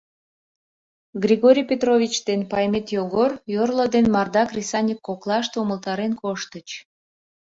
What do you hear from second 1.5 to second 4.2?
Петрович ден Паймет Йогор йорло ден